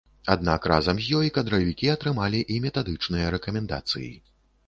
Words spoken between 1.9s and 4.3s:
атрымалі і метадычныя рэкамендацыі.